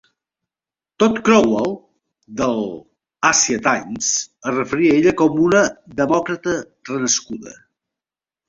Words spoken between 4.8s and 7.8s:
a ella com una "demòcrata renascuda".